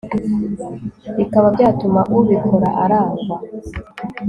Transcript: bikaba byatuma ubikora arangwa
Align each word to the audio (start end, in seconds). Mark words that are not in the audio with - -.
bikaba 1.17 1.47
byatuma 1.55 2.01
ubikora 2.17 2.67
arangwa 2.83 3.37